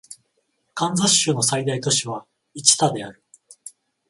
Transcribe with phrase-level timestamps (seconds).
[0.73, 3.23] カンザス州の最大都市はウィチタである